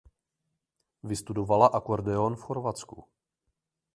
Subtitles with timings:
[1.05, 3.03] Vystudovala akordeon v Chorvatsku.